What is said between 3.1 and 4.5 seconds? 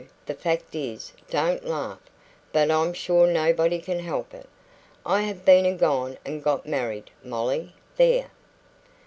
nobody can help it